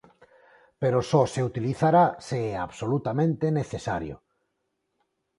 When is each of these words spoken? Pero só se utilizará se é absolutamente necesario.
Pero 0.81 0.99
só 1.09 1.21
se 1.33 1.41
utilizará 1.49 2.05
se 2.27 2.37
é 2.51 2.53
absolutamente 2.65 3.45
necesario. 3.59 4.15